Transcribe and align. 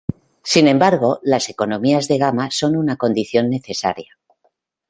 Sin 0.43 0.67
embargo, 0.67 1.19
las 1.21 1.47
economías 1.49 2.07
de 2.07 2.17
gama 2.17 2.49
son 2.49 2.75
una 2.75 2.97
condición 2.97 3.51
necesaria. 3.51 4.17